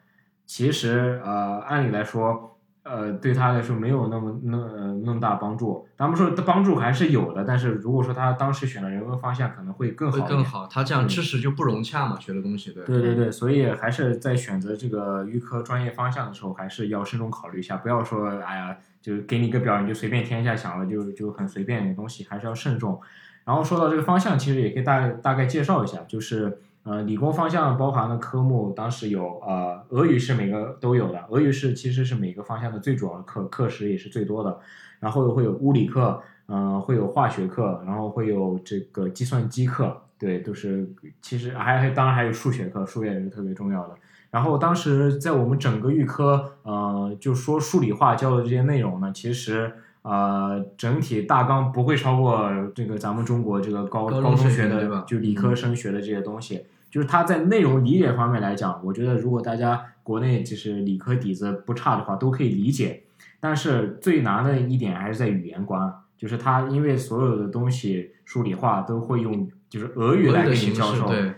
[0.46, 2.56] 其实呃按理来说。
[2.82, 4.56] 呃，对他来说没有那么那
[5.04, 5.86] 那么大帮助。
[5.98, 10.18] 咱们说的帮助还是有的，但是如果说他当时选了人文方向，可能会更好。
[10.18, 12.84] 会更好，他这样知识就不融洽嘛，学的东西对。
[12.86, 22.98] 对对对，所以还是在选择这个预科专业方向的时候，还是要慎重考虑一下，不要说哎呀，就给你一个表你就随便填一下，想了就就很随便的东西，还是要慎重。
[23.44, 26.58] 然后说到这个方向，其实也可以大大概介绍一下，就是。
[26.82, 34.58] 呃，理工方向包含的科目当时有，呃，俄语是每个都有的，俄语是其实是每个方向的最主要的课，课时也是最多的。
[34.98, 40.90] 然后会有物理课，嗯，会有化学课，然后会有这个计算机课，对，都是
[41.20, 43.94] 其实还还当然还有数学课，数学也是特别重要的。
[44.30, 49.74] 然后当时在我们整个预科，呃，就说数理化教的这些内容呢，其实。
[50.02, 56.64] 呃，整体大纲不会超过这个咱们中国这个高高中学的，就理科生学的这些东西。
[56.90, 63.04] 就是它在内容理解方面来讲，我觉得如果大家国内就是理科底子不差的话，都可以理解。
[63.38, 71.32] 但是最难的一点还是在语言关，就是它因为所有的东西数理化都会用就是俄语来给你教授，对，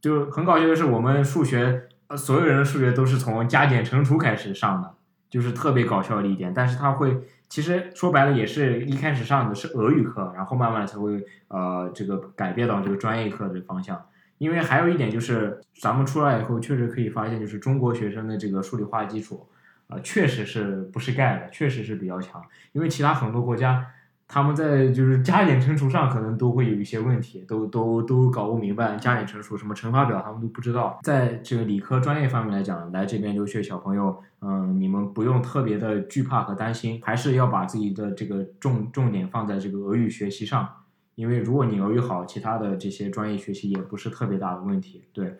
[0.00, 4.94] 就很搞笑的是我们数学，呃，所有人的数学都是从加减乘除开始上的，
[5.30, 6.52] 就是特别搞笑的一点。
[6.54, 7.16] 但是它会。
[7.50, 13.98] 其实说白了，也是一开始上的是俄语课，然后慢慢才会呃这个改变到这个专业课的方向。
[14.36, 19.48] 因为还有一点就是，咱们出来以后确实可以发现，就是中国学生的这个数理化基础，
[19.88, 22.42] 呃，确实是不是盖的，确实是比较强。
[22.72, 23.86] 因为其他很多国家。
[24.30, 31.00] 他们在就是加减乘除上可能都会有一些问题，都都都搞不明白加减乘除什么乘法表，他们都不知道。
[31.02, 40.68] 在这个理科专业方面来讲，来这边留学小朋友，嗯，你们不用特别的惧怕和担心，还是要把自己的这个重重点放在这个俄语学习上，
[41.14, 45.04] 因为如果你俄语好，其他的这些专业学习也不是特别大的问题。
[45.12, 45.36] 对，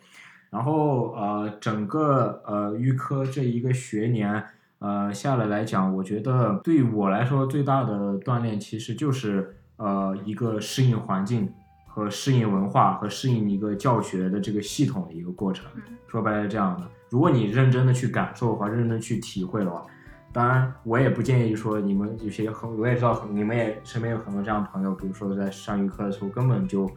[0.50, 4.44] 然后呃，整个呃预科这一个学年。
[4.80, 11.52] 呃，下来来讲，我觉得对我来说最大的锻炼其实就是呃一个适应环境
[11.98, 15.66] 和适应文化和适应一个教学的这个系统的一个过程。
[16.06, 19.84] 说白了是这样的，如果你认真的去感受的话，认真去体会的话，
[20.32, 26.88] 当然我也不建议说你们有些很，我也知道你们也身边有很多这样的朋友，比如说在上预科的时候根本就。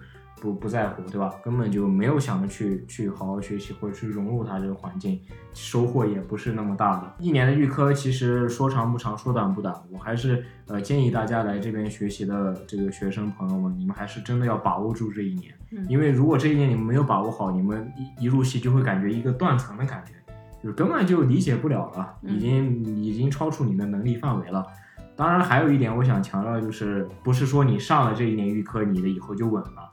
[0.41, 1.31] 不不在乎，对吧？
[1.43, 5.21] 根本就没有想着去去好好学习或者去融入他这个环境，
[5.53, 7.13] 收获也不是那么大的。
[7.19, 9.73] 一年的预科其实说长不长，说短不短。
[9.91, 15.53] 我还是呃建议大家来这边学习的这个学生朋友们，你们还是真的要把握住这一年，
[15.87, 20.13] 因为如果这一年你们没有把握好，你们一一入戏就会感觉一个断层的感觉，
[20.63, 24.65] 就是根本就理解不了了，已经已经超出你的能力范围了。
[25.15, 29.90] 当然还有一点我想强调就是，不是说你上了这一年预科，你的以后就稳了。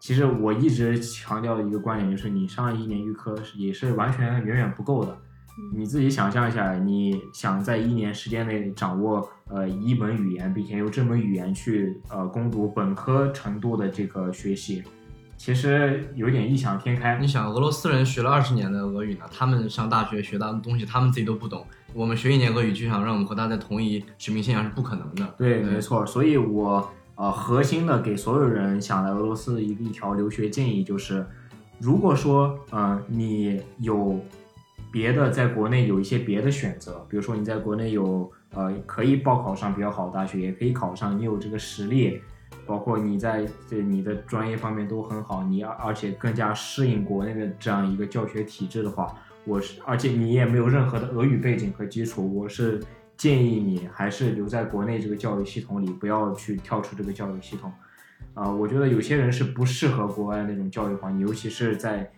[0.00, 5.16] 其实我一直强调的一个观点就是，你上一年预科也是完全远远不够的。
[5.76, 14.82] 你自己想象一下，你想在一年时间内掌握呃一门语言，并且用这门语言去呃攻读本科程度的这个学习，
[15.36, 17.18] 其实有点异想天开。
[17.20, 21.62] 你想，俄罗斯人学了二十年的俄语呢，他们上大学学到的东西，他们自己都不懂。
[21.92, 25.34] 我们学一年俄语就想让我们和他在同一水平线上是不可能的。
[25.36, 26.06] 对，没错。
[26.06, 26.90] 所以我。
[27.20, 31.26] 呃，核心的给所有人想来俄罗斯一一条留学建议就是，
[31.78, 34.18] 如果说呃你有
[34.90, 42.22] 别的在国内有一些别的选择，比如说你在国内有呃可以报考上比较好的大学，也可以考上，你有这个实力，
[42.64, 49.14] 包括你在这你的专业方面都很好，你而且更加适应国内的这样一个教学体制的话，
[49.44, 52.80] 我是而且你也没有任何的俄语背景和基础，我是。
[53.20, 57.70] 建议你还是留在国内这个教育系统里，不要去跳出这个教育系统。
[58.32, 62.10] 啊，我觉得有些人是不适合国外那种教育环境，尤其是在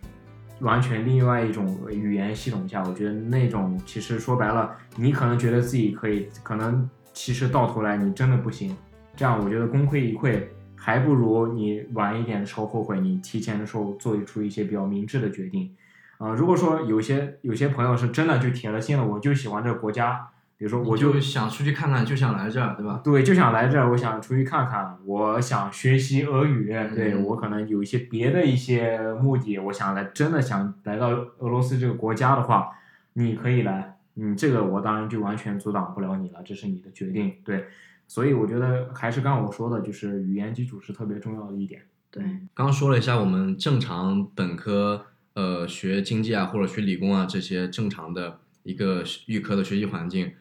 [0.61, 2.81] 完全另外一种语言系统下。
[2.85, 8.73] 我觉得那种其实说白了，你可能觉得自己可以，可能其实到头来你真的不行。
[9.13, 10.41] 这样我觉得功亏一篑，
[10.73, 15.69] 还不如你晚一点的时候后悔，你提前的时候做出一些比较明智的决定。
[16.17, 20.29] 啊，如果说有些有些朋友是真的就铁了心了，我就喜欢这个国家。
[20.63, 23.01] 比如说，我就想出去看看，就想来这儿，对吧？
[23.03, 26.69] 对，就想来这儿，我想出去看看，我想学习俄语。
[26.95, 31.09] 对我可能有一些别的一些目的，我想来，真的想来到
[31.39, 32.69] 俄罗斯这个国家的话，
[33.11, 33.97] 你可以来。
[34.15, 37.33] 嗯，这个我当然就完全阻挡不了你了，这是你的决定。
[37.43, 37.65] 对，
[38.07, 41.81] 所以我觉得还是刚我说的，就是语言基础是特别重要的一点。
[42.09, 50.31] 对，刚说了一下我们正常本科，呃，学经济啊或者学理工啊这些正常的一个预科的学习环境。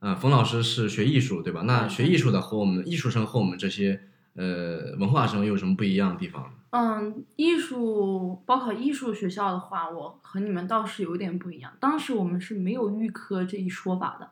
[0.00, 1.62] 啊，冯老师是学艺术对吧？
[1.62, 4.02] 那学艺术的和我们艺术生和我们这些
[4.34, 6.52] 呃文化生有什么不一样的地方？
[6.70, 11.72] 嗯，艺术报考艺术学校的话，我和你们倒是有点不一样。
[11.80, 14.30] 当时我们是没有预科这一说法的。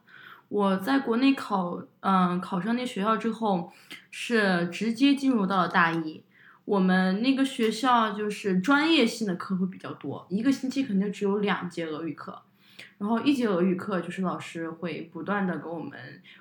[0.49, 3.73] 我在国内考嗯考上那学校之后，
[4.11, 6.23] 是直接进入到了大一。
[6.67, 12.43] 我们那个学校就是专业性的课会比较多，一个星期肯定只有两节俄语课。
[12.99, 15.99] 然后一节俄语课就是老师会不断的给我们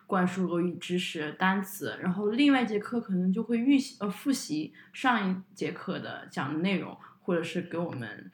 [0.08, 8.32] 灌输俄语知识、单词，然后另外一节课可能就会预习呃复习上一节课的讲的内容，或者是给我们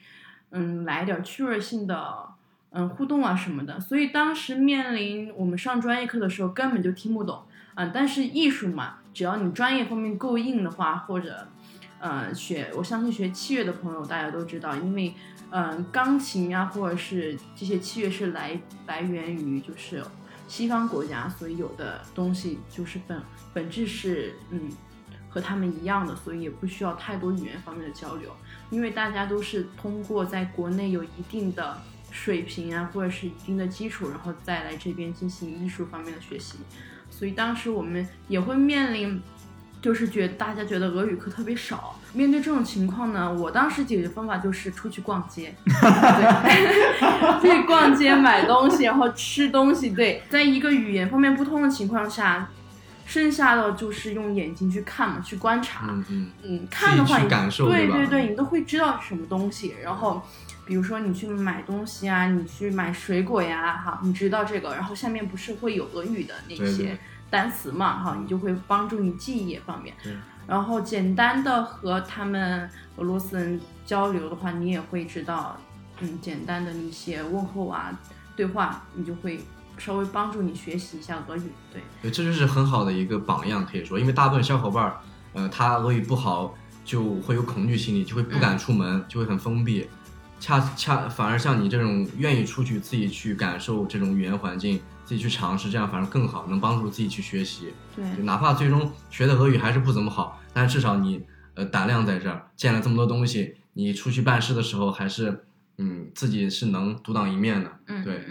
[0.51, 2.27] 嗯来点趣味性的
[2.71, 3.79] 嗯互动啊什么的。
[3.79, 7.43] 所以当时面临我们上专业课的时候根本就听不懂
[7.75, 11.47] 嗯，但是艺术嘛，只要你专业方面够硬的话，或者
[11.99, 15.13] 呃学我相信学器乐的朋友大家都知道，因为。
[15.51, 20.05] 嗯，钢琴呀，或者是这些器乐是来来源于就是
[20.47, 23.19] 西方国家，所以有的东西就是本
[23.51, 24.69] 本质是嗯
[25.27, 28.31] 和他们一样的，所以也不需要太多语言方面的交流，
[28.69, 31.81] 因为大家都是通过在国内有一定的
[32.11, 36.59] 水平啊，或者是一定的基础，然后再来这边进行艺术方面的学习，
[37.09, 39.19] 所以当时我们也会面临。
[39.81, 45.55] 就是觉得大家觉得俄语课特别少，面对这种情况呢，我当时解决方法就是出去逛街，
[47.41, 49.89] 对， 逛街买东西，然后吃东西。
[49.91, 52.49] 对，在一个语言方面不通的情况下，
[53.05, 55.85] 剩下的就是用眼睛去看嘛，去观察。
[55.89, 59.73] 嗯嗯嗯，看的话，感受对对对，你都会知道什么东西。
[59.81, 60.21] 然后，
[60.65, 66.97] 比如说你去买东西啊，你去买水果呀，哈，你知道这个，然后下面不是会有俄语的那些。
[67.29, 69.95] 单词嘛，哈，你就会帮助你记忆方面。
[70.47, 75.55] 然后简单的和他们俄罗斯人交流的话，你也会知道，
[75.99, 77.97] 嗯，简单的一些问候啊、
[78.35, 79.39] 对话，你就会
[79.77, 81.51] 稍微帮助你学习一下俄语。
[81.71, 84.97] 对，对，这就是很好的一个榜样，可以说，因为大部分小伙伴儿，
[85.33, 89.87] 呃，他俄语不好，就会有恐惧心理，就会不敢出门，就会很封闭。
[90.39, 94.81] 恰恰反而像你这种愿意出去自己去感受这种语言环境。
[95.09, 97.73] 自己去尝试，这样反而更好，能帮助自己去学习。
[97.95, 105.45] 对，哪怕最终学的俄语还是不怎么好，但是至少你呃胆量在这儿，见了这么多东西，你出去办事的时候还是
[105.79, 107.71] 嗯自己是能独当一面的。
[107.87, 108.23] 嗯，对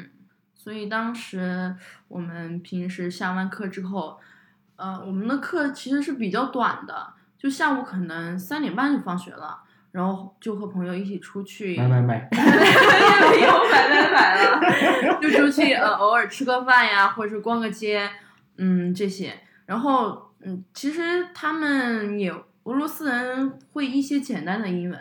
[0.55, 1.74] 所以当时
[2.07, 4.20] 我们平时下完课之后，
[4.76, 9.62] 呃，我们的课其实是比较短的，就下午可能三点半就放学了，
[9.99, 18.09] 然后就和朋友一起出去，买买买， 没有买买买了，就出去呃偶尔吃个饭呀，或者是逛个街，
[18.59, 19.34] 嗯这些。
[19.66, 24.96] 然后嗯，其实他们也俄罗斯人会一些简单的英文。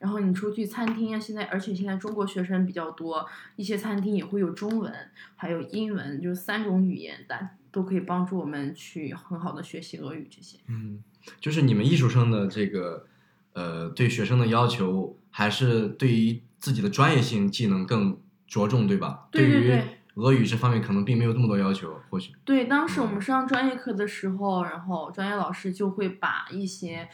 [0.00, 3.24] 然后你出去餐厅啊，现在而且现在中国学生比较多，
[3.54, 4.92] 一些餐厅也会有中文，
[5.36, 10.58] 还有英文，就是三种语言，但都可以帮助我们去很好的学习俄语这些。
[10.66, 11.04] 嗯，
[11.38, 13.06] 就是你们艺术生的这个
[13.52, 19.28] 呃对学生的要求，还是对于自己的专业性技能更着重，对吧？
[19.32, 19.84] 于对对对
[20.16, 22.32] 俄语这方面可能并没有这么多要求，或许。
[22.44, 27.08] 对，当时我们上专业课的时候，然后专业老师就会把一些，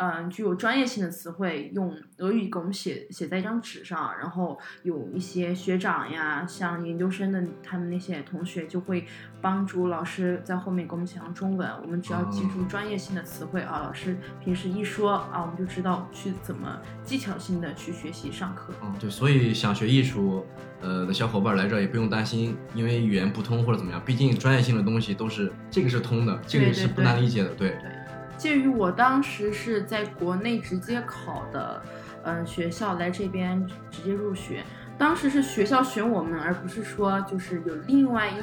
[0.00, 9.04] 嗯、具有专业性的词汇用俄语给我们写写在一张纸上，然后有一些学长呀，像研究生的他们那些同学就会
[9.40, 18.72] 帮助老师在后面给我们写上中文，我们只要记住专业性的词汇啊，老师平时一说啊，我们就知道去怎么技巧性的去学习上课。
[18.82, 20.46] 嗯，对，所以想学艺术，
[20.80, 27.68] 呃的小伙伴来这儿也不用担心，因为语言不通或者怎么样，毕竟专业性的东西都是这个是通的，这个是不难理解的，对。
[27.68, 27.97] 对，
[28.38, 31.82] 介于我当时是在国内直接考的，
[32.22, 34.64] 嗯、学校来这边直接入学。
[34.96, 38.34] 当时是学校选我们，而不是说就是有另外一，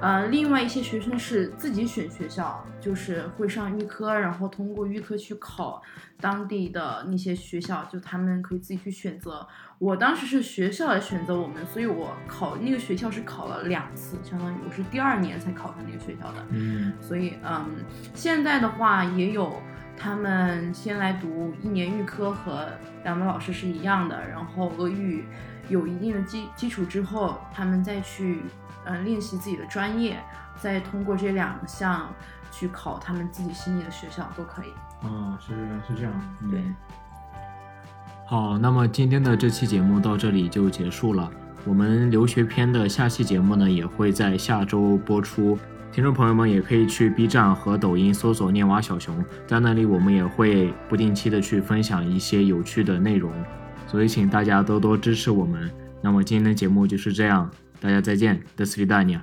[0.00, 5.82] 呃，另外一些学生是自己选学校，就是会上预科，然后通过预科去考
[6.20, 9.44] 当地的那些学校，就他们可以自己去选择。
[9.78, 16.44] 我当时是学校来选择我们，所以我考那个学校是考了两次，相当于我是第二年才考上那个学校的。
[16.50, 17.64] 嗯所以嗯，
[18.14, 19.62] 现在的话也有
[19.96, 22.68] 他们先来读一年预科和
[23.04, 25.24] 两位老师是一样的，然后俄语
[25.68, 28.42] 有一定的基基础之后，他们再去
[28.84, 30.18] 嗯练习自己的专业，
[30.56, 32.12] 再通过这两项
[32.50, 34.72] 去考他们自己心仪的学校都可以。
[35.06, 35.54] 啊，是
[35.86, 36.12] 是这样，
[36.42, 36.60] 嗯对。
[38.30, 41.30] 好，那么今天的这期节目到这里就结束了。
[41.64, 45.58] 我们留学篇的下期节目呢，也会在下周播出。
[45.90, 53.32] 听众朋友们也可以去 B 站和抖音搜索“念娃小熊”，在那里我们也会不定期的去分享一些有趣的内容，
[53.86, 55.70] 所以请大家多多支持我们。
[56.02, 57.50] 那么今天的节目就是这样，
[57.80, 59.20] 大家再见，This is Daniel。